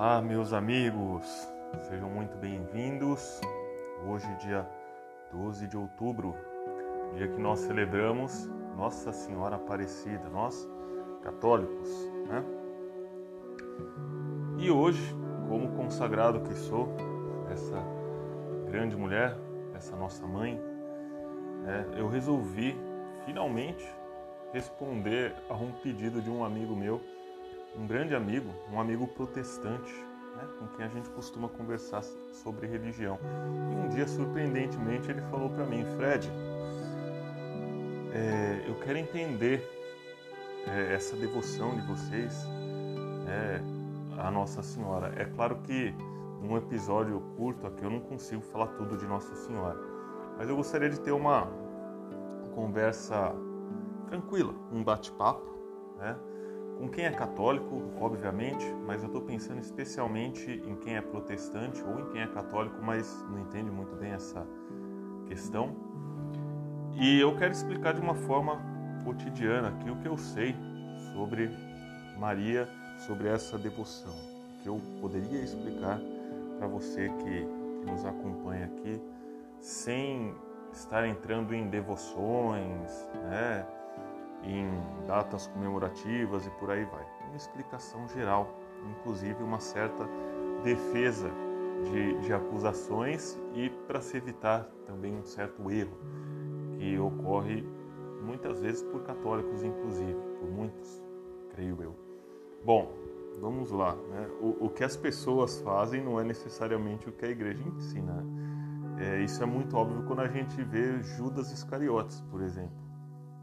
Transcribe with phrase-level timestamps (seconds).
[0.00, 1.52] Olá, meus amigos,
[1.88, 3.40] sejam muito bem-vindos.
[4.06, 4.64] Hoje, dia
[5.32, 6.36] 12 de outubro,
[7.16, 10.70] dia que nós celebramos Nossa Senhora Aparecida, nós
[11.20, 11.88] católicos,
[12.28, 12.44] né?
[14.58, 15.02] E hoje,
[15.48, 16.94] como consagrado que sou,
[17.50, 17.82] essa
[18.70, 19.36] grande mulher,
[19.74, 20.62] essa nossa mãe,
[21.64, 22.78] né, eu resolvi
[23.26, 23.84] finalmente
[24.52, 27.00] responder a um pedido de um amigo meu
[27.78, 29.94] um grande amigo, um amigo protestante,
[30.36, 33.18] né, com quem a gente costuma conversar sobre religião.
[33.72, 36.28] E um dia, surpreendentemente, ele falou para mim, Fred,
[38.12, 39.62] é, eu quero entender
[40.66, 42.44] é, essa devoção de vocês
[43.28, 43.60] é,
[44.20, 45.12] à Nossa Senhora.
[45.16, 45.94] É claro que
[46.42, 49.78] num episódio curto aqui eu não consigo falar tudo de Nossa Senhora,
[50.36, 51.48] mas eu gostaria de ter uma
[52.54, 53.32] conversa
[54.08, 55.46] tranquila, um bate-papo,
[55.98, 56.16] né?
[56.78, 61.98] Com quem é católico, obviamente, mas eu estou pensando especialmente em quem é protestante ou
[61.98, 64.46] em quem é católico, mas não entende muito bem essa
[65.26, 65.74] questão.
[66.94, 68.60] E eu quero explicar de uma forma
[69.04, 70.54] cotidiana aqui o que eu sei
[71.12, 71.50] sobre
[72.16, 72.68] Maria,
[73.06, 74.14] sobre essa devoção,
[74.62, 76.00] que eu poderia explicar
[76.58, 77.24] para você que,
[77.80, 79.00] que nos acompanha aqui,
[79.60, 80.34] sem
[80.72, 83.66] estar entrando em devoções, né?
[84.42, 84.70] Em
[85.06, 87.06] datas comemorativas e por aí vai.
[87.26, 88.54] Uma explicação geral,
[88.90, 90.08] inclusive uma certa
[90.62, 91.30] defesa
[91.84, 95.96] de, de acusações e para se evitar também um certo erro
[96.76, 97.64] que ocorre
[98.22, 101.02] muitas vezes por católicos, inclusive, por muitos,
[101.50, 101.94] creio eu.
[102.64, 102.92] Bom,
[103.40, 103.94] vamos lá.
[103.94, 104.28] Né?
[104.40, 108.24] O, o, que as pessoas fazem não é necessariamente o que a igreja ensina.
[108.98, 112.87] É, isso é muito óbvio quando a gente vê Judas Iscariotes, por exemplo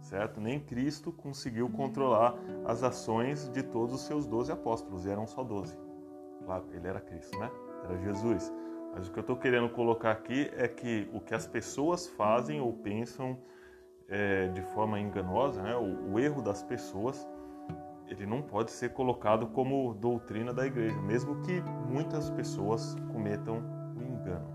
[0.05, 0.39] certo?
[0.39, 5.43] Nem Cristo conseguiu controlar as ações de todos os seus doze apóstolos, e eram só
[5.43, 5.77] doze.
[6.45, 7.49] Claro, ele era Cristo, né?
[7.83, 8.53] Era Jesus.
[8.93, 12.61] Mas o que eu estou querendo colocar aqui é que o que as pessoas fazem
[12.61, 13.37] ou pensam
[14.07, 15.75] é, de forma enganosa, né?
[15.75, 17.27] o, o erro das pessoas,
[18.07, 23.63] ele não pode ser colocado como doutrina da igreja, mesmo que muitas pessoas cometam
[23.97, 24.47] o engano.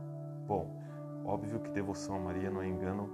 [0.46, 0.80] Bom,
[1.24, 3.10] óbvio que devoção a Maria não é engano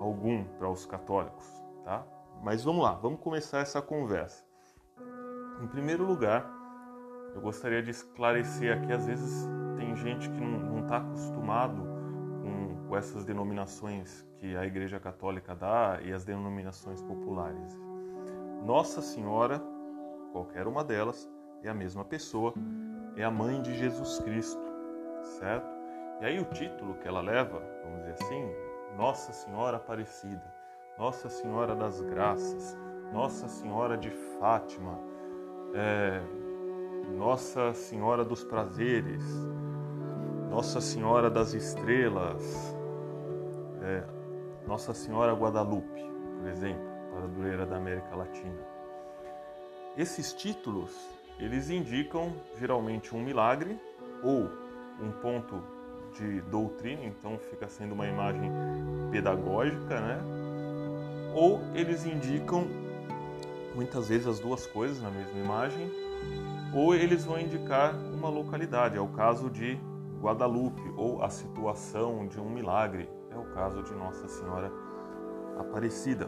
[0.00, 2.04] algum para os católicos, tá?
[2.42, 4.44] Mas vamos lá, vamos começar essa conversa.
[5.62, 6.44] Em primeiro lugar,
[7.32, 11.82] eu gostaria de esclarecer aqui, às vezes tem gente que não está acostumado
[12.42, 17.80] com, com essas denominações que a Igreja Católica dá e as denominações populares.
[18.64, 19.62] Nossa Senhora,
[20.32, 21.30] qualquer uma delas,
[21.62, 22.52] é a mesma pessoa,
[23.16, 24.60] é a mãe de Jesus Cristo,
[25.38, 25.66] certo?
[26.20, 28.44] E aí o título que ela leva, vamos dizer assim,
[28.96, 30.55] Nossa Senhora Aparecida.
[30.98, 32.74] Nossa Senhora das Graças,
[33.12, 34.08] Nossa Senhora de
[34.40, 34.98] Fátima,
[35.74, 36.22] é,
[37.14, 39.22] Nossa Senhora dos Prazeres,
[40.48, 42.74] Nossa Senhora das Estrelas,
[43.82, 44.04] é,
[44.66, 46.02] Nossa Senhora Guadalupe,
[46.40, 46.82] por exemplo,
[47.12, 48.66] padroeira da América Latina.
[49.98, 50.96] Esses títulos,
[51.38, 53.78] eles indicam geralmente um milagre
[54.22, 54.50] ou
[54.98, 55.62] um ponto
[56.14, 58.50] de doutrina, então fica sendo uma imagem
[59.10, 60.35] pedagógica, né?
[61.36, 62.66] Ou eles indicam
[63.74, 65.92] muitas vezes as duas coisas na mesma imagem,
[66.74, 68.96] ou eles vão indicar uma localidade.
[68.96, 69.78] É o caso de
[70.18, 73.08] Guadalupe, ou a situação de um milagre.
[73.30, 74.72] É o caso de Nossa Senhora
[75.58, 76.26] Aparecida.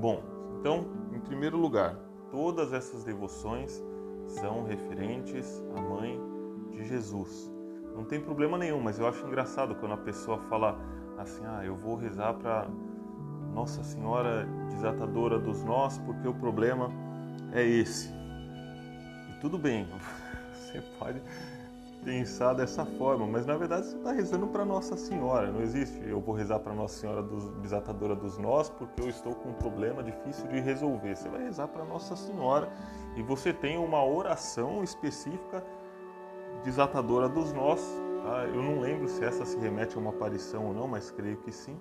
[0.00, 0.22] Bom,
[0.60, 1.96] então, em primeiro lugar,
[2.30, 3.82] todas essas devoções
[4.26, 6.20] são referentes à mãe
[6.70, 7.52] de Jesus.
[7.96, 10.78] Não tem problema nenhum, mas eu acho engraçado quando a pessoa fala
[11.18, 12.68] assim: ah, eu vou rezar para
[13.52, 16.90] nossa Senhora desatadora dos nós, porque o problema
[17.52, 18.08] é esse.
[18.08, 19.86] E tudo bem,
[20.52, 21.20] você pode
[22.04, 25.52] pensar dessa forma, mas na verdade você está rezando para Nossa Senhora.
[25.52, 29.34] Não existe eu vou rezar para Nossa Senhora dos, desatadora dos nós porque eu estou
[29.34, 31.14] com um problema difícil de resolver.
[31.14, 32.68] Você vai rezar para Nossa Senhora
[33.16, 35.62] e você tem uma oração específica
[36.64, 37.80] desatadora dos nós.
[38.24, 38.46] Tá?
[38.46, 41.52] Eu não lembro se essa se remete a uma aparição ou não, mas creio que
[41.52, 41.78] sim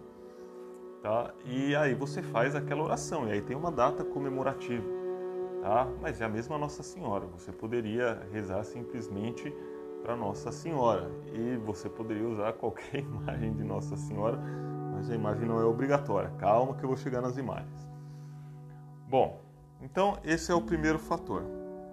[1.01, 1.33] tá?
[1.45, 4.88] E aí você faz aquela oração e aí tem uma data comemorativa,
[5.62, 5.88] tá?
[6.01, 7.25] Mas é a mesma Nossa Senhora.
[7.27, 9.53] Você poderia rezar simplesmente
[10.01, 14.39] para Nossa Senhora e você poderia usar qualquer imagem de Nossa Senhora,
[14.94, 16.30] mas a imagem não é obrigatória.
[16.38, 17.89] Calma que eu vou chegar nas imagens.
[19.07, 19.42] Bom,
[19.81, 21.44] então esse é o primeiro fator,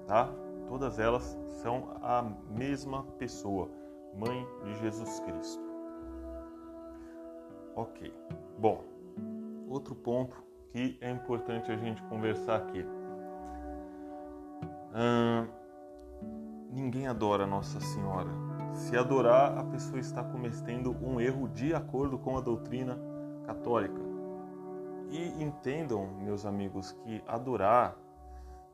[0.07, 0.31] tá?
[0.69, 3.69] Todas elas são a mesma pessoa,
[4.15, 5.63] Mãe de Jesus Cristo.
[7.77, 8.13] Ok.
[8.59, 8.83] Bom,
[9.69, 10.43] outro ponto
[10.73, 12.85] que é importante a gente conversar aqui.
[14.95, 15.47] Hum,
[16.71, 18.31] ninguém adora Nossa Senhora.
[18.75, 22.99] Se adorar, a pessoa está cometendo um erro de acordo com a doutrina
[23.45, 24.01] católica.
[25.11, 27.97] E entendam, meus amigos, que adorar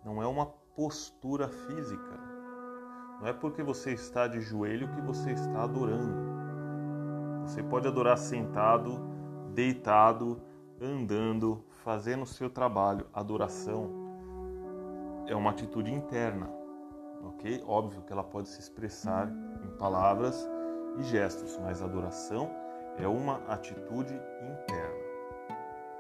[0.05, 0.47] não é uma
[0.77, 2.19] postura física.
[3.21, 6.35] Não é porque você está de joelho que você está adorando.
[7.43, 9.01] Você pode adorar sentado,
[9.55, 10.43] deitado,
[10.85, 13.07] andando, fazendo o seu trabalho.
[13.13, 13.91] Adoração
[15.27, 16.51] é uma atitude interna,
[17.25, 17.63] ok?
[17.67, 19.29] Óbvio que ela pode se expressar
[19.65, 20.49] em palavras
[20.99, 22.51] e gestos, mas adoração
[22.99, 25.05] é uma atitude interna.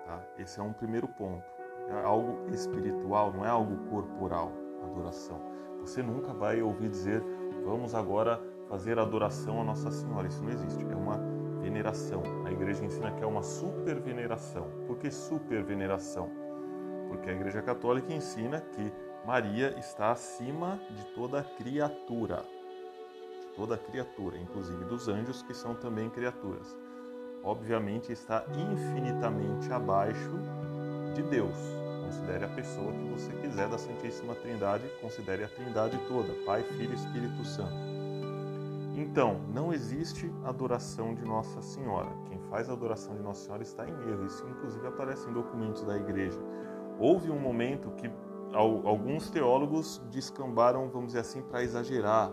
[0.07, 0.23] Tá?
[0.39, 1.45] Esse é um primeiro ponto.
[1.89, 4.53] É algo espiritual, não é algo corporal.
[4.83, 5.41] Adoração.
[5.81, 7.23] Você nunca vai ouvir dizer,
[7.65, 10.27] vamos agora fazer adoração a Nossa Senhora.
[10.27, 10.85] Isso não existe.
[10.85, 11.34] É uma
[11.75, 12.23] veneração.
[12.47, 14.71] A igreja ensina que é uma superveneração.
[14.87, 16.31] Por que superveneração?
[17.09, 18.93] Porque a igreja católica ensina que
[19.27, 22.45] Maria está acima de toda criatura.
[23.41, 26.77] De toda criatura, inclusive dos anjos, que são também criaturas.
[27.43, 30.39] Obviamente está infinitamente abaixo
[31.13, 31.57] de Deus.
[32.05, 36.93] Considere a pessoa que você quiser da Santíssima Trindade, considere a Trindade toda, Pai, Filho
[36.93, 37.94] e Espírito Santo.
[38.97, 42.09] Então, não existe adoração de Nossa Senhora.
[42.27, 44.25] Quem faz a adoração de Nossa Senhora está em erro.
[44.25, 46.39] Isso, inclusive, aparece em documentos da igreja.
[46.99, 48.09] Houve um momento que
[48.55, 52.31] alguns teólogos descambaram, vamos dizer assim, para exagerar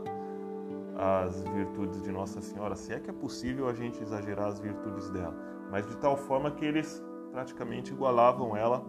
[0.95, 5.09] as virtudes de Nossa Senhora, se é que é possível a gente exagerar as virtudes
[5.09, 5.33] dela,
[5.71, 8.83] mas de tal forma que eles praticamente igualavam ela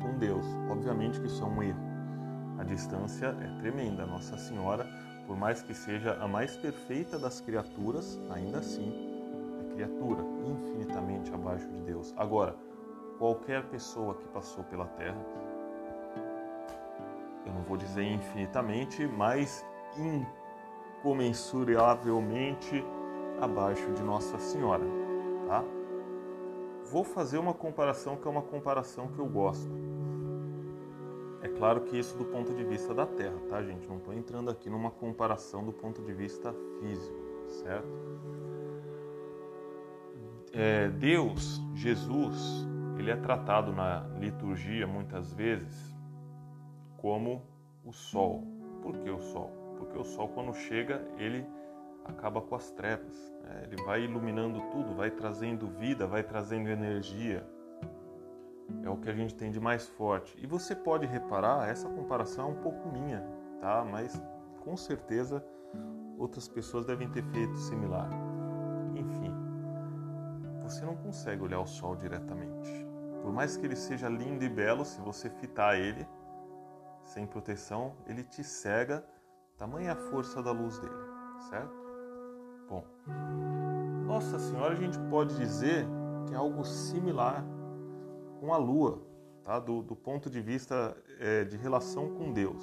[0.00, 0.46] com Deus.
[0.70, 1.80] Obviamente que isso é um erro.
[2.58, 4.06] A distância é tremenda.
[4.06, 4.86] Nossa Senhora
[5.30, 8.92] por mais que seja a mais perfeita das criaturas, ainda assim
[9.60, 12.12] é criatura, infinitamente abaixo de Deus.
[12.16, 12.56] Agora,
[13.16, 15.24] qualquer pessoa que passou pela Terra,
[17.46, 19.64] eu não vou dizer infinitamente, mas
[20.98, 22.84] incomensuravelmente
[23.40, 24.84] abaixo de Nossa Senhora,
[25.46, 25.62] tá?
[26.90, 29.70] Vou fazer uma comparação que é uma comparação que eu gosto.
[31.42, 33.88] É claro que isso do ponto de vista da Terra, tá, gente?
[33.88, 37.16] Não estou entrando aqui numa comparação do ponto de vista físico,
[37.48, 37.88] certo?
[40.52, 42.66] É, Deus, Jesus,
[42.98, 45.96] ele é tratado na liturgia muitas vezes
[46.98, 47.42] como
[47.84, 48.44] o sol.
[48.82, 49.50] Por que o sol?
[49.78, 51.46] Porque o sol, quando chega, ele
[52.04, 53.32] acaba com as trevas.
[53.42, 53.62] Né?
[53.64, 57.46] Ele vai iluminando tudo, vai trazendo vida, vai trazendo energia,
[58.82, 60.36] é o que a gente tem de mais forte.
[60.42, 63.22] E você pode reparar, essa comparação é um pouco minha,
[63.60, 63.84] tá?
[63.84, 64.20] Mas
[64.60, 65.44] com certeza
[66.18, 68.08] outras pessoas devem ter feito similar.
[68.94, 69.34] Enfim,
[70.62, 72.86] você não consegue olhar o sol diretamente.
[73.22, 76.06] Por mais que ele seja lindo e belo, se você fitar ele
[77.04, 79.04] sem proteção, ele te cega,
[79.56, 80.94] tamanha a força da luz dele,
[81.48, 81.74] certo?
[82.68, 82.84] Bom,
[84.06, 85.86] Nossa Senhora a gente pode dizer
[86.26, 87.44] que é algo similar
[88.40, 88.98] com a Lua,
[89.44, 89.58] tá?
[89.58, 92.62] do, do ponto de vista é, de relação com Deus.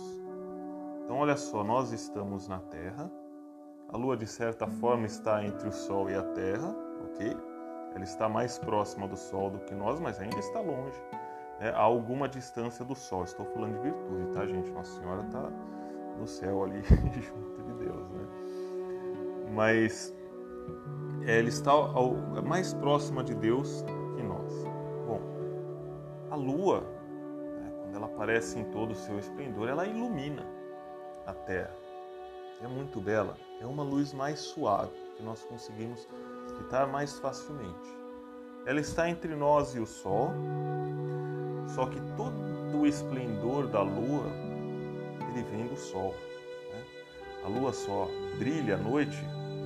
[1.03, 3.09] Então, olha só, nós estamos na Terra,
[3.89, 6.75] a Lua, de certa forma, está entre o Sol e a Terra,
[7.05, 7.37] ok?
[7.95, 11.01] Ela está mais próxima do Sol do que nós, mas ainda está longe,
[11.59, 11.69] né?
[11.69, 13.23] a alguma distância do Sol.
[13.23, 14.69] Estou falando de virtude, tá, gente?
[14.71, 15.49] Nossa Senhora está
[16.19, 18.27] no céu ali, junto de Deus, né?
[19.53, 20.13] Mas
[21.25, 21.71] ela está
[22.43, 23.85] mais próxima de Deus
[26.37, 30.45] lua, né, quando ela aparece em todo o seu esplendor, ela ilumina
[31.25, 31.75] a terra.
[32.61, 36.07] É muito bela, é uma luz mais suave que nós conseguimos
[36.57, 37.97] fitar mais facilmente.
[38.65, 40.31] Ela está entre nós e o sol,
[41.67, 42.35] só que todo
[42.77, 44.25] o esplendor da lua
[45.29, 46.13] ele vem do sol.
[46.71, 46.83] Né?
[47.45, 49.17] A lua só brilha à noite,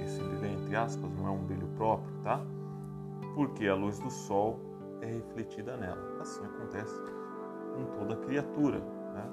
[0.03, 2.41] esse brilho entre aspas não é um brilho próprio, tá?
[3.35, 4.59] Porque a luz do sol
[5.01, 6.21] é refletida nela.
[6.21, 6.95] Assim acontece
[7.75, 8.79] com toda criatura.
[8.79, 9.29] Né?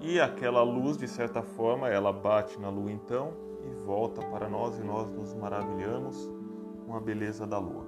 [0.00, 3.32] E aquela luz, de certa forma, ela bate na lua então
[3.64, 6.30] e volta para nós e nós nos maravilhamos
[6.86, 7.86] com a beleza da lua.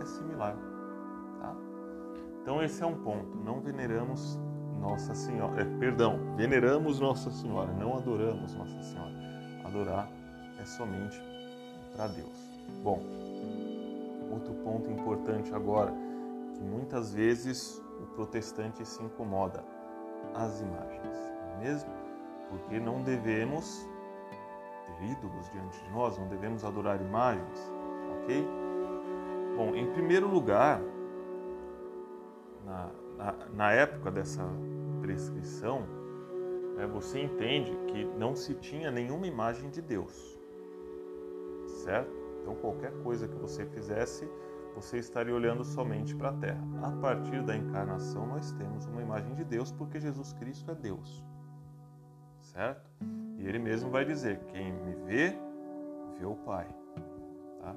[0.00, 0.56] É similar.
[1.40, 1.56] Tá?
[2.40, 3.36] Então esse é um ponto.
[3.44, 4.38] Não veneramos
[4.80, 5.60] Nossa Senhora.
[5.60, 9.12] É, perdão, veneramos Nossa Senhora, não adoramos Nossa Senhora.
[9.64, 10.08] Adorar
[10.58, 11.20] é somente
[11.94, 12.48] para Deus.
[12.82, 13.02] Bom,
[14.30, 15.92] Outro ponto importante agora,
[16.54, 19.64] que muitas vezes o protestante se incomoda,
[20.34, 21.16] as imagens,
[21.54, 21.90] é mesmo?
[22.50, 23.88] Porque não devemos
[24.86, 27.72] ter ídolos diante de nós, não devemos adorar imagens,
[28.22, 28.46] ok?
[29.56, 30.80] Bom, em primeiro lugar,
[32.64, 34.44] na, na, na época dessa
[35.00, 35.82] prescrição,
[36.78, 40.38] é, você entende que não se tinha nenhuma imagem de Deus,
[41.84, 42.17] certo?
[42.48, 44.26] Então qualquer coisa que você fizesse,
[44.74, 46.64] você estaria olhando somente para a terra.
[46.82, 51.22] A partir da encarnação, nós temos uma imagem de Deus porque Jesus Cristo é Deus,
[52.40, 52.90] certo?
[53.36, 55.38] E ele mesmo vai dizer: quem me vê,
[56.18, 56.66] vê o Pai.
[57.60, 57.76] Tá?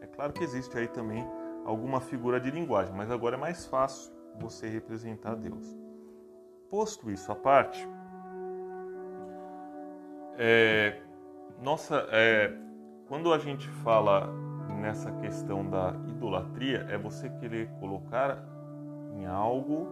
[0.00, 1.24] É claro que existe aí também
[1.64, 5.78] alguma figura de linguagem, mas agora é mais fácil você representar Deus.
[6.68, 7.88] Posto isso à parte,
[10.36, 11.00] é,
[11.62, 12.67] nossa, é,
[13.08, 14.30] quando a gente fala
[14.80, 18.38] nessa questão da idolatria, é você querer colocar
[19.14, 19.88] em algo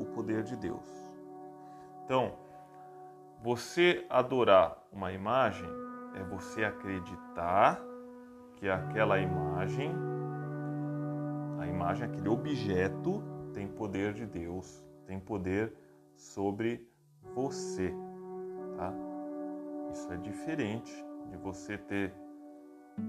[0.00, 0.84] o poder de Deus.
[2.04, 2.32] Então,
[3.40, 5.68] você adorar uma imagem
[6.14, 7.80] é você acreditar
[8.56, 9.94] que aquela imagem,
[11.60, 13.22] a imagem, aquele objeto,
[13.54, 15.72] tem poder de Deus, tem poder
[16.16, 16.84] sobre
[17.32, 17.94] você,
[18.76, 18.92] tá?
[19.92, 22.12] Isso é diferente de você ter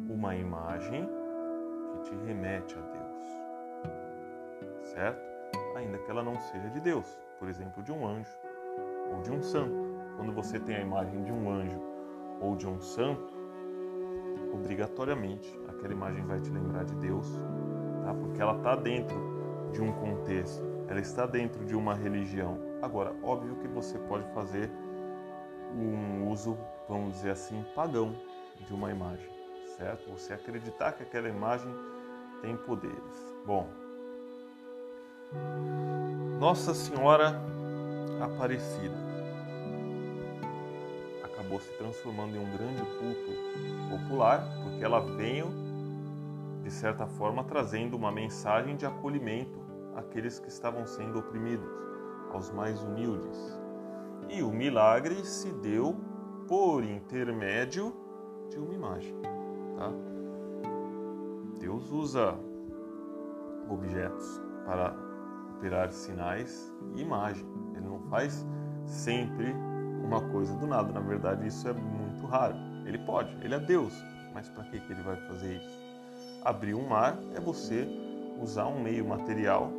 [0.10, 1.08] uma imagem
[1.92, 3.24] que te remete a Deus,
[4.84, 5.22] certo?
[5.76, 8.36] Ainda que ela não seja de Deus, por exemplo, de um anjo
[9.12, 9.90] ou de um santo.
[10.18, 11.82] Quando você tem a imagem de um anjo
[12.42, 13.34] ou de um santo,
[14.54, 17.28] obrigatoriamente aquela imagem vai te lembrar de Deus,
[18.04, 18.14] tá?
[18.14, 19.18] Porque ela está dentro
[19.72, 22.60] de um contexto, ela está dentro de uma religião.
[22.82, 24.70] Agora, óbvio que você pode fazer
[25.76, 26.58] um uso,
[26.90, 28.16] vamos dizer assim, pagão
[28.66, 29.30] de uma imagem,
[29.78, 30.10] certo?
[30.10, 31.72] Você acreditar que aquela imagem
[32.42, 33.36] tem poderes.
[33.46, 33.70] Bom,
[36.40, 37.40] Nossa Senhora
[38.20, 38.98] Aparecida
[41.24, 43.32] acabou se transformando em um grande culto
[43.90, 45.48] popular, porque ela veio,
[46.64, 49.60] de certa forma, trazendo uma mensagem de acolhimento
[49.96, 51.70] àqueles que estavam sendo oprimidos,
[52.34, 53.58] aos mais humildes,
[54.28, 56.09] e o milagre se deu
[56.50, 57.94] por intermédio
[58.50, 59.16] de uma imagem.
[59.78, 59.92] Tá?
[61.60, 62.36] Deus usa
[63.70, 64.96] objetos para
[65.56, 67.46] operar sinais e imagem.
[67.76, 68.44] Ele não faz
[68.84, 69.54] sempre
[70.04, 70.92] uma coisa do nada.
[70.92, 72.56] Na verdade, isso é muito raro.
[72.88, 73.94] Ele pode, ele é Deus,
[74.34, 75.80] mas para que, ele vai fazer isso?
[76.44, 77.88] Abrir um mar é você
[78.42, 79.72] usar um meio material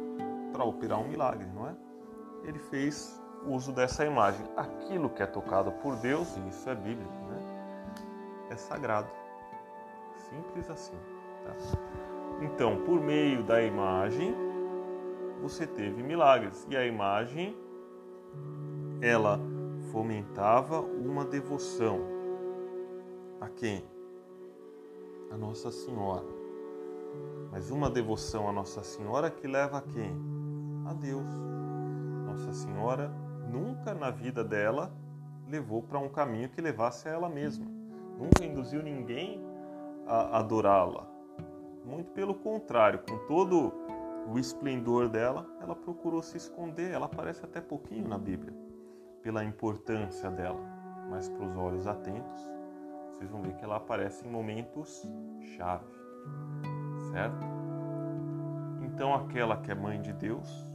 [0.53, 1.75] para operar um milagre, não é?
[2.45, 4.45] Ele fez uso dessa imagem.
[4.57, 7.39] Aquilo que é tocado por Deus, e isso é bíblico, né?
[8.51, 9.09] É sagrado.
[10.17, 10.97] Simples assim.
[11.45, 11.55] Tá?
[12.43, 14.35] Então, por meio da imagem,
[15.43, 16.67] você teve milagres.
[16.69, 17.57] E a imagem,
[19.01, 19.41] ela
[19.93, 22.01] fomentava uma devoção.
[23.41, 23.85] A quem?
[25.31, 26.27] A Nossa Senhora.
[27.51, 30.15] Mas uma devoção a Nossa Senhora que leva a quem?
[30.87, 31.27] A Deus.
[32.27, 33.11] Nossa Senhora
[33.51, 34.93] nunca na vida dela
[35.49, 37.67] levou para um caminho que levasse a ela mesma.
[38.17, 39.43] Nunca induziu ninguém
[40.07, 41.07] a adorá-la.
[41.85, 43.73] Muito pelo contrário, com todo
[44.29, 46.93] o esplendor dela, ela procurou se esconder.
[46.93, 48.55] Ela aparece até pouquinho na Bíblia,
[49.23, 50.61] pela importância dela.
[51.09, 52.49] Mas para os olhos atentos,
[53.11, 55.03] vocês vão ver que ela aparece em momentos
[55.57, 55.85] chave,
[57.11, 57.47] certo?
[58.83, 60.70] Então, aquela que é mãe de Deus,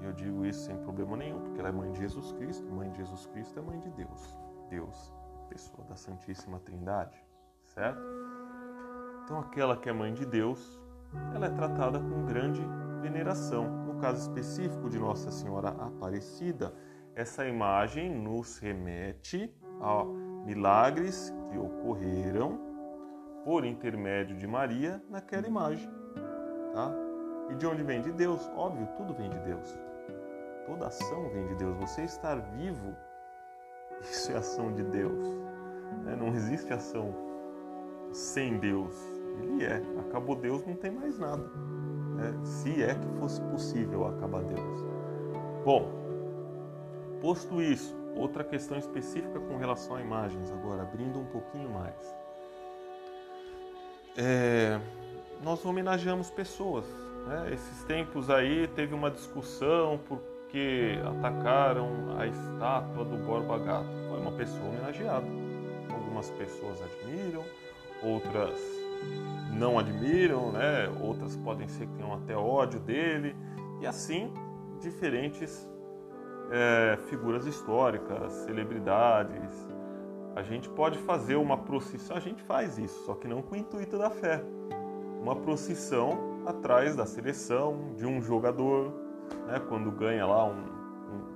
[0.00, 2.70] e eu digo isso sem problema nenhum, porque ela é mãe de Jesus Cristo.
[2.72, 4.38] Mãe de Jesus Cristo é mãe de Deus.
[4.68, 5.12] Deus,
[5.48, 7.16] pessoa da Santíssima Trindade,
[7.64, 8.00] certo?
[9.24, 10.80] Então, aquela que é mãe de Deus,
[11.34, 12.60] ela é tratada com grande
[13.00, 13.84] veneração.
[13.86, 16.74] No caso específico de Nossa Senhora Aparecida,
[17.14, 20.04] essa imagem nos remete a
[20.44, 22.60] milagres que ocorreram
[23.44, 25.88] por intermédio de Maria naquela imagem,
[26.72, 27.05] tá?
[27.50, 28.02] E de onde vem?
[28.02, 28.50] De Deus.
[28.56, 29.78] Óbvio, tudo vem de Deus.
[30.66, 31.76] Toda ação vem de Deus.
[31.76, 32.96] Você estar vivo,
[34.00, 35.26] isso é ação de Deus.
[36.04, 36.16] Né?
[36.16, 37.14] Não existe ação
[38.12, 38.94] sem Deus.
[39.40, 39.82] Ele é.
[40.00, 41.44] Acabou Deus, não tem mais nada.
[42.16, 42.34] Né?
[42.44, 44.84] Se é que fosse possível acabar Deus.
[45.64, 45.90] Bom,
[47.20, 52.14] posto isso, outra questão específica com relação a imagens, agora abrindo um pouquinho mais.
[54.16, 54.80] É,
[55.42, 56.86] nós homenageamos pessoas.
[57.26, 57.50] Né?
[57.52, 63.88] Esses tempos aí teve uma discussão porque atacaram a estátua do Borba Gato.
[64.08, 65.26] Foi uma pessoa homenageada.
[65.90, 67.44] Algumas pessoas admiram,
[68.02, 68.58] outras
[69.52, 70.88] não admiram, né?
[71.00, 73.34] outras podem ser que tenham até ódio dele,
[73.80, 74.32] e assim
[74.80, 75.68] diferentes
[76.50, 79.66] é, figuras históricas, celebridades.
[80.34, 83.58] A gente pode fazer uma procissão, a gente faz isso, só que não com o
[83.58, 84.42] intuito da fé.
[85.22, 88.92] Uma procissão atrás da seleção, de um jogador,
[89.46, 90.62] né, quando ganha lá um,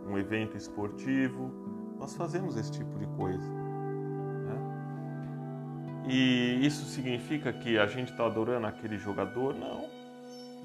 [0.07, 1.51] um, um evento esportivo,
[1.99, 3.47] Nós fazemos esse tipo de coisa.
[4.47, 4.57] Né?
[6.09, 9.55] E isso significa que a gente está adorando aquele jogador?
[9.55, 9.87] Não,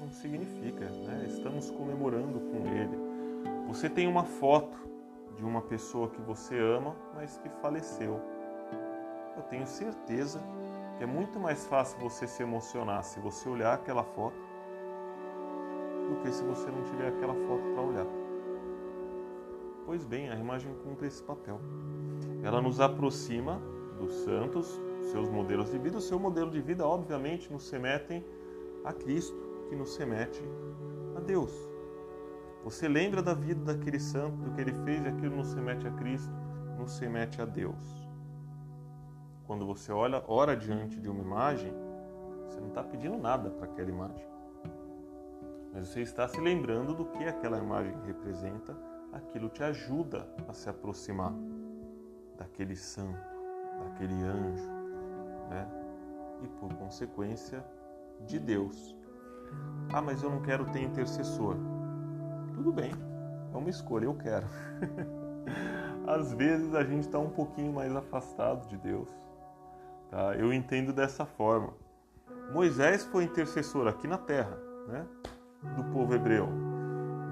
[0.00, 0.86] não significa.
[0.86, 1.26] Né?
[1.28, 2.96] Estamos comemorando com ele.
[3.68, 4.78] Você tem uma foto
[5.36, 8.18] de uma pessoa que você ama, mas que faleceu.
[9.36, 10.40] Eu tenho certeza
[10.96, 14.36] que é muito mais fácil você se emocionar se você olhar aquela foto
[16.08, 18.06] do que se você não tiver aquela foto para olhar.
[19.84, 21.60] Pois bem, a imagem cumpre esse papel.
[22.42, 23.60] Ela nos aproxima
[23.98, 24.80] dos santos,
[25.12, 25.98] seus modelos de vida.
[25.98, 28.24] O seu modelo de vida, obviamente, nos remetem
[28.84, 29.36] a Cristo,
[29.68, 30.42] que nos remete
[31.16, 31.52] a Deus.
[32.64, 35.90] Você lembra da vida daquele santo, do que ele fez, e aquilo nos remete a
[35.92, 36.32] Cristo,
[36.78, 38.05] nos remete a Deus.
[39.46, 41.72] Quando você olha, ora diante de uma imagem,
[42.44, 44.26] você não está pedindo nada para aquela imagem.
[45.72, 48.76] Mas você está se lembrando do que aquela imagem representa,
[49.12, 51.32] aquilo te ajuda a se aproximar
[52.36, 53.20] daquele santo,
[53.84, 54.68] daquele anjo,
[55.48, 55.68] né?
[56.42, 57.64] E por consequência,
[58.26, 58.96] de Deus.
[59.92, 61.54] Ah, mas eu não quero ter intercessor.
[62.54, 62.90] Tudo bem,
[63.52, 64.46] é uma escolha, eu quero.
[66.06, 69.25] Às vezes a gente está um pouquinho mais afastado de Deus
[70.10, 70.34] Tá?
[70.34, 71.72] Eu entendo dessa forma.
[72.52, 74.56] Moisés foi intercessor aqui na terra,
[74.88, 75.06] né?
[75.74, 76.48] do povo hebreu.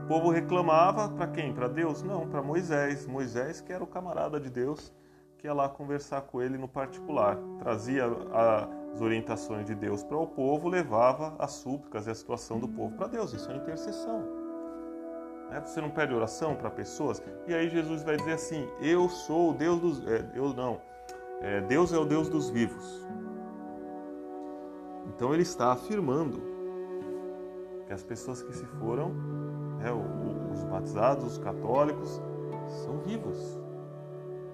[0.05, 1.53] O povo reclamava para quem?
[1.53, 2.03] Para Deus?
[2.03, 3.07] Não, para Moisés.
[3.07, 4.93] Moisés que era o camarada de Deus,
[5.39, 8.05] que ia lá conversar com ele no particular, trazia
[8.93, 12.97] as orientações de Deus para o povo, levava as súplicas e a situação do povo
[12.97, 13.33] para Deus.
[13.33, 14.21] Isso é intercessão.
[15.51, 15.61] Né?
[15.61, 17.23] Você não pede oração para pessoas?
[17.47, 20.07] E aí Jesus vai dizer assim: Eu sou o Deus dos.
[20.07, 20.81] É, eu não
[21.45, 23.07] é, Deus é o Deus dos vivos.
[25.07, 26.41] Então ele está afirmando
[27.87, 29.11] que as pessoas que se foram,
[29.79, 32.21] né, os batizados, os católicos,
[32.83, 33.61] são vivos.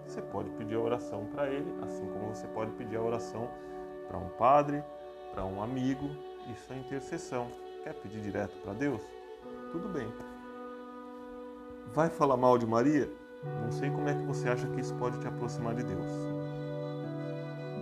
[0.05, 3.48] Você pode pedir a oração para ele, assim como você pode pedir a oração
[4.09, 4.83] para um padre,
[5.33, 6.11] para um amigo.
[6.53, 7.46] Isso é intercessão.
[7.85, 9.00] Quer pedir direto para Deus?
[9.70, 10.12] Tudo bem.
[11.94, 13.09] Vai falar mal de Maria?
[13.62, 16.39] Não sei como é que você acha que isso pode te aproximar de Deus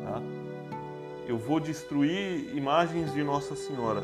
[0.08, 0.22] tá?
[1.26, 4.02] Eu vou destruir imagens de Nossa Senhora.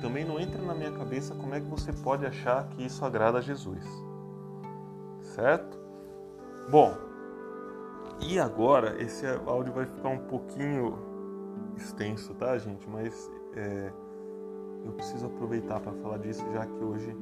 [0.00, 3.38] Também não entra na minha cabeça como é que você pode achar que isso agrada
[3.38, 3.84] a Jesus.
[5.20, 5.78] Certo?
[6.68, 6.96] Bom,
[8.20, 10.98] e agora esse áudio vai ficar um pouquinho
[11.76, 12.88] extenso, tá, gente?
[12.88, 13.92] Mas é,
[14.84, 17.16] eu preciso aproveitar para falar disso, já que hoje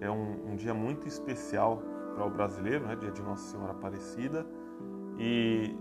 [0.00, 1.82] é um, um dia muito especial
[2.14, 2.96] para o brasileiro, né?
[2.96, 4.46] Dia de Nossa Senhora Aparecida.
[5.18, 5.76] E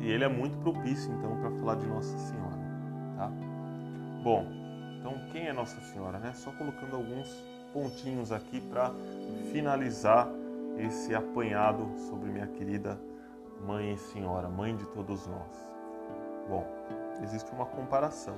[0.00, 2.58] e ele é muito propício então para falar de Nossa Senhora,
[3.16, 3.30] tá?
[4.22, 4.46] Bom,
[4.98, 6.32] então quem é Nossa Senhora, né?
[6.34, 7.28] Só colocando alguns
[7.72, 8.92] pontinhos aqui para
[9.52, 10.28] finalizar
[10.78, 12.98] esse apanhado sobre minha querida
[13.66, 15.72] Mãe e Senhora, Mãe de todos nós.
[16.48, 16.66] Bom,
[17.22, 18.34] existe uma comparação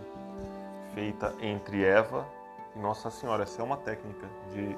[0.95, 2.27] feita entre Eva
[2.75, 3.43] e Nossa Senhora.
[3.43, 4.77] Essa é uma técnica de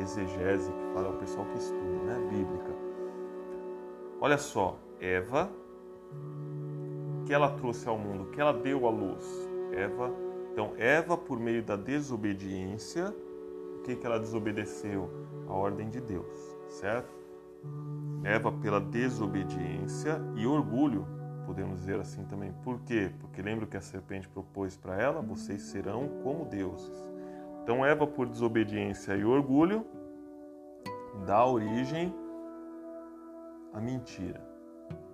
[0.00, 2.72] exegese que fala o pessoal que estuda, né, bíblica.
[4.20, 5.50] Olha só, Eva
[7.26, 9.24] que ela trouxe ao mundo, que ela deu à luz?
[9.72, 10.10] Eva.
[10.52, 13.14] Então, Eva, por meio da desobediência,
[13.78, 15.10] o que, que ela desobedeceu?
[15.46, 17.14] A ordem de Deus, certo?
[18.24, 21.06] Eva, pela desobediência e orgulho,
[21.46, 22.52] podemos dizer assim também.
[22.64, 23.10] Por quê?
[23.20, 27.10] Porque lembra que a serpente propôs para ela: vocês serão como deuses.
[27.62, 29.86] Então, Eva, por desobediência e orgulho,
[31.26, 32.14] dá origem
[33.72, 34.47] à mentira.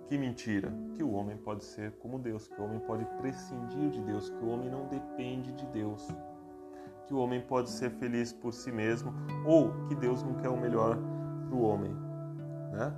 [0.07, 0.71] Que mentira!
[0.93, 4.43] Que o homem pode ser como Deus, que o homem pode prescindir de Deus, que
[4.43, 6.07] o homem não depende de Deus,
[7.07, 9.13] que o homem pode ser feliz por si mesmo
[9.45, 10.97] ou que Deus não quer o melhor
[11.47, 11.91] para o homem.
[12.71, 12.93] Né?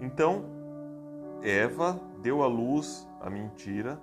[0.00, 0.44] Então,
[1.42, 3.98] Eva deu à luz a mentira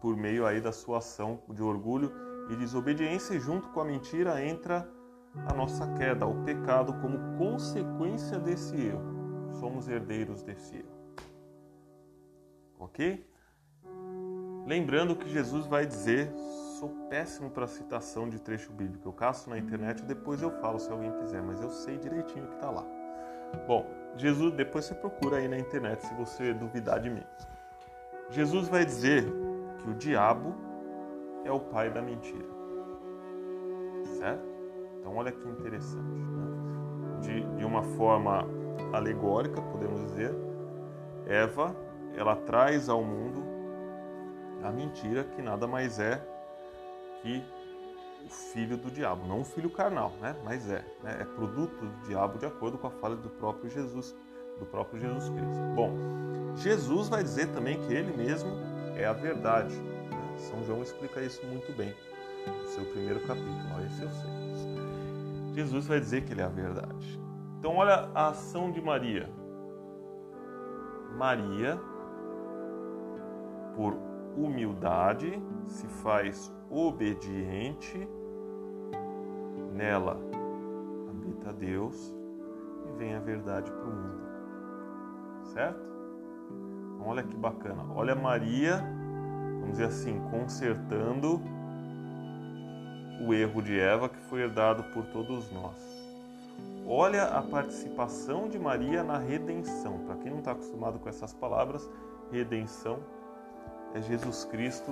[0.00, 2.12] por meio aí da sua ação de orgulho
[2.48, 4.88] e desobediência, e junto com a mentira entra
[5.48, 9.17] a nossa queda, o pecado como consequência desse erro
[9.54, 10.98] somos herdeiros desse erro.
[12.78, 13.26] Ok?
[14.66, 16.30] Lembrando que Jesus vai dizer,
[16.78, 19.08] sou péssimo para citação de trecho bíblico.
[19.08, 22.44] Eu caço na internet e depois eu falo se alguém quiser, mas eu sei direitinho
[22.44, 22.84] o que está lá.
[23.66, 27.24] Bom, Jesus, depois você procura aí na internet se você duvidar de mim.
[28.30, 29.24] Jesus vai dizer
[29.78, 30.54] que o diabo
[31.44, 32.46] é o pai da mentira.
[34.18, 34.44] Certo?
[34.98, 36.20] Então olha que interessante.
[36.20, 37.20] Né?
[37.20, 38.46] De, de uma forma
[38.92, 40.34] alegórica, podemos dizer,
[41.26, 41.74] Eva,
[42.16, 43.44] ela traz ao mundo
[44.62, 46.20] a mentira que nada mais é
[47.22, 47.44] que
[48.24, 50.34] o filho do diabo, não o filho carnal, né?
[50.44, 51.18] mas é, né?
[51.20, 54.14] é produto do diabo de acordo com a fala do próprio Jesus
[54.58, 55.60] do próprio Jesus Cristo.
[55.74, 55.92] Bom,
[56.56, 58.50] Jesus vai dizer também que ele mesmo
[58.96, 59.74] é a verdade.
[59.76, 60.36] Né?
[60.36, 61.94] São João explica isso muito bem
[62.46, 63.86] no seu primeiro capítulo.
[63.86, 65.54] Esse eu sei.
[65.54, 67.20] Jesus vai dizer que ele é a verdade.
[67.58, 69.28] Então, olha a ação de Maria.
[71.16, 71.76] Maria,
[73.74, 73.96] por
[74.36, 78.08] humildade, se faz obediente,
[79.72, 80.20] nela
[81.08, 82.14] habita Deus
[82.86, 84.28] e vem a verdade para o mundo.
[85.52, 85.80] Certo?
[86.94, 87.84] Então, olha que bacana.
[87.92, 88.76] Olha Maria,
[89.60, 91.40] vamos dizer assim, consertando
[93.26, 95.97] o erro de Eva que foi herdado por todos nós.
[96.90, 99.98] Olha a participação de Maria na redenção.
[100.06, 101.86] Para quem não está acostumado com essas palavras,
[102.32, 102.98] redenção
[103.94, 104.90] é Jesus Cristo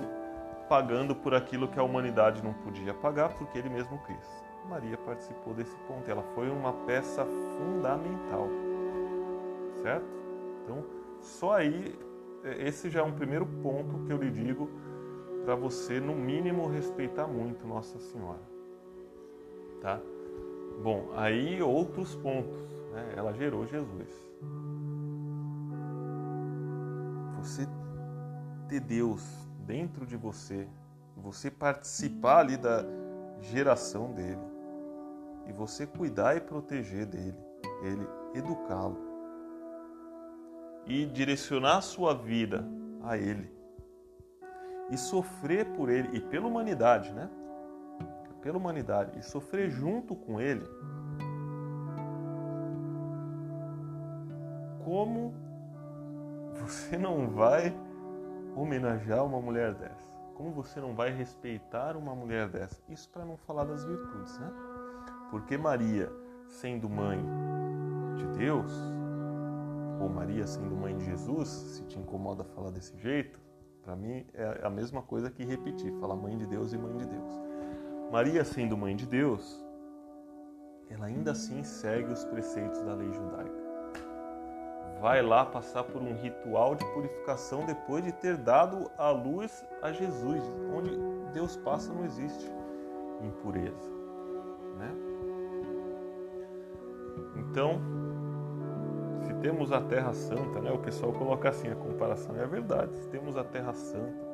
[0.69, 4.45] pagando por aquilo que a humanidade não podia pagar porque ele mesmo quis.
[4.69, 6.11] Maria participou desse ponto.
[6.11, 8.47] Ela foi uma peça fundamental,
[9.83, 10.07] certo?
[10.65, 10.85] Então,
[11.23, 11.99] só aí,
[12.45, 14.69] é, esse já é um primeiro ponto que eu lhe digo
[15.47, 18.43] para você, no mínimo, respeitar muito Nossa Senhora,
[19.81, 19.99] tá?
[20.83, 22.59] Bom, aí outros pontos.
[22.93, 23.15] Né?
[23.17, 24.09] Ela gerou Jesus.
[27.39, 27.67] Você
[28.69, 29.23] ter Deus
[29.67, 30.69] dentro de você,
[31.17, 32.85] você participar ali da
[33.41, 34.41] geração dele,
[35.47, 37.39] e você cuidar e proteger dele,
[37.83, 38.97] ele educá-lo
[40.87, 42.65] e direcionar a sua vida
[43.03, 43.51] a ele
[44.91, 47.29] e sofrer por ele e pela humanidade, né?
[48.47, 50.65] Pela humanidade e sofrer junto com ele.
[54.85, 55.35] Como
[56.55, 57.77] você não vai
[58.55, 60.17] homenagear uma mulher dessa?
[60.37, 62.81] Como você não vai respeitar uma mulher dessa?
[62.89, 64.53] Isso para não falar das virtudes, né?
[65.29, 66.09] Porque Maria,
[66.47, 67.19] sendo mãe
[68.15, 68.73] de Deus,
[70.01, 73.41] ou Maria sendo mãe de Jesus, se te incomoda falar desse jeito,
[73.83, 77.07] para mim é a mesma coisa que repetir, falar mãe de Deus e mãe de
[77.07, 77.46] Deus.
[78.11, 79.65] Maria sendo mãe de Deus,
[80.89, 83.67] ela ainda assim segue os preceitos da lei judaica.
[85.01, 89.93] Vai lá passar por um ritual de purificação depois de ter dado a luz a
[89.93, 90.43] Jesus.
[90.75, 90.91] Onde
[91.33, 92.51] Deus passa não existe
[93.23, 93.91] impureza,
[94.79, 94.91] né?
[97.37, 97.81] Então,
[99.23, 102.97] se temos a Terra Santa, né, o pessoal coloca assim a comparação, é verdade.
[102.97, 104.27] Se temos a Terra Santa,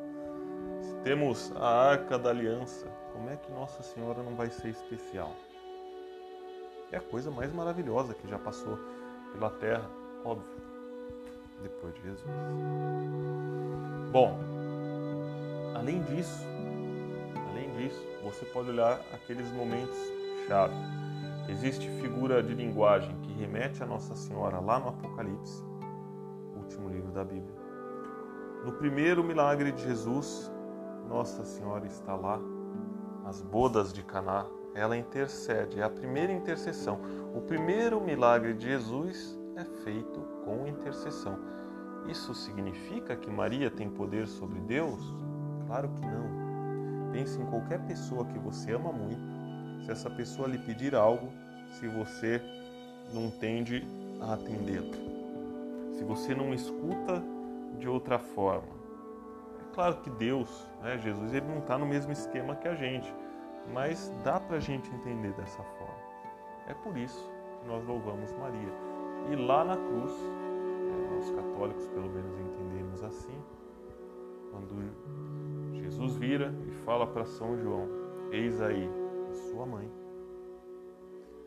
[0.80, 5.34] se temos a Arca da Aliança, como é que Nossa Senhora não vai ser especial?
[6.90, 8.78] É a coisa mais maravilhosa que já passou
[9.32, 9.88] pela Terra,
[10.24, 10.46] óbvio,
[11.62, 12.28] depois de Jesus.
[14.10, 14.38] Bom,
[15.74, 16.44] além disso,
[17.50, 19.96] além disso, você pode olhar aqueles momentos
[20.46, 20.74] chave
[21.48, 25.62] Existe figura de linguagem que remete a Nossa Senhora lá no Apocalipse,
[26.56, 27.54] último livro da Bíblia.
[28.64, 30.50] No primeiro milagre de Jesus,
[31.08, 32.40] Nossa Senhora está lá,
[33.32, 37.00] as bodas de Caná, ela intercede, é a primeira intercessão.
[37.34, 41.38] O primeiro milagre de Jesus é feito com intercessão.
[42.06, 45.00] Isso significa que Maria tem poder sobre Deus?
[45.66, 47.10] Claro que não.
[47.10, 49.22] Pense em qualquer pessoa que você ama muito
[49.82, 51.32] se essa pessoa lhe pedir algo,
[51.70, 52.38] se você
[53.14, 53.82] não tende
[54.20, 54.94] a atendê-la,
[55.94, 57.22] se você não escuta
[57.78, 58.68] de outra forma.
[59.58, 63.12] É claro que Deus, né, Jesus, ele não está no mesmo esquema que a gente,
[63.72, 66.02] mas dá para a gente entender dessa forma.
[66.66, 68.72] É por isso que nós louvamos Maria.
[69.30, 73.38] E lá na cruz, é, nós católicos pelo menos entendemos assim,
[74.50, 74.74] quando
[75.74, 77.88] Jesus vira e fala para São João:
[78.30, 78.88] Eis aí
[79.32, 79.90] sua mãe.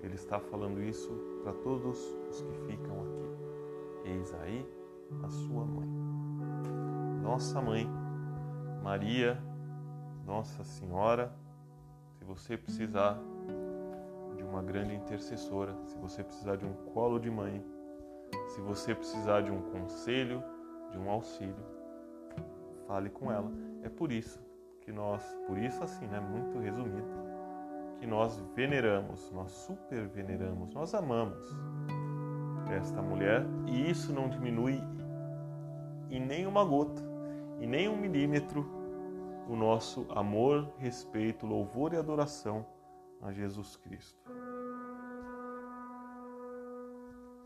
[0.02, 1.12] Ele está falando isso
[1.44, 1.98] para todos
[2.30, 4.10] os que ficam aqui.
[4.10, 4.66] Eis aí
[5.24, 5.90] a sua mãe.
[7.22, 7.90] Nossa mãe,
[8.84, 9.42] Maria,
[10.26, 11.36] Nossa Senhora,
[12.26, 13.20] se você precisar
[14.36, 17.64] de uma grande intercessora, se você precisar de um colo de mãe,
[18.48, 20.44] se você precisar de um conselho,
[20.92, 21.64] de um auxílio,
[22.88, 23.52] fale com ela.
[23.84, 24.44] É por isso
[24.82, 27.08] que nós, por isso assim, né, muito resumido,
[28.00, 31.48] que nós veneramos, nós super veneramos, nós amamos
[32.76, 34.82] esta mulher e isso não diminui
[36.10, 37.04] em nenhuma gota,
[37.60, 38.75] em nem um milímetro
[39.48, 42.66] o nosso amor, respeito, louvor e adoração
[43.22, 44.20] a Jesus Cristo.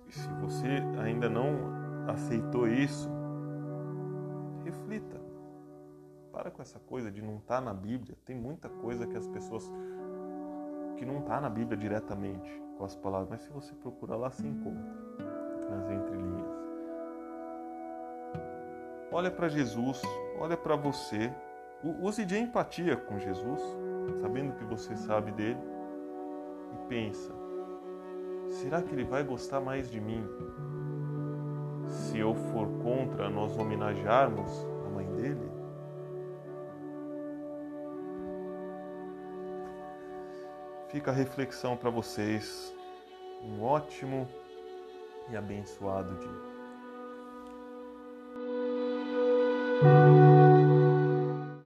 [0.07, 1.49] E se você ainda não
[2.07, 3.09] aceitou isso,
[4.63, 5.19] reflita.
[6.31, 8.17] Para com essa coisa de não estar tá na Bíblia.
[8.25, 9.69] Tem muita coisa que as pessoas
[10.97, 14.47] que não está na Bíblia diretamente com as palavras, mas se você procurar lá, se
[14.47, 14.99] encontra.
[15.69, 16.49] nas entrelinhas.
[19.11, 20.01] Olha para Jesus,
[20.39, 21.33] olha para você,
[21.83, 23.61] use de empatia com Jesus,
[24.21, 25.59] sabendo que você sabe dele,
[26.73, 27.33] e pensa:
[28.49, 30.23] será que ele vai gostar mais de mim
[31.87, 34.51] se eu for contra nós homenagearmos
[34.85, 35.49] a mãe dele?
[40.89, 42.75] Fica a reflexão para vocês.
[43.43, 44.27] Um ótimo
[45.29, 46.48] e abençoado dia.